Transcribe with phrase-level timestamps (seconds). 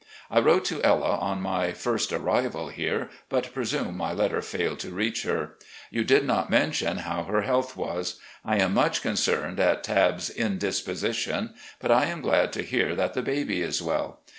[0.31, 4.89] I wrote to Ella on my first arrival here, but presume my letter failed to
[4.89, 5.57] reach her.
[5.91, 8.19] You did not mention how her health was.
[8.43, 13.61] I am much concerned at Tabb's indisposition, but am glad to hear that the baby
[13.61, 14.21] is well.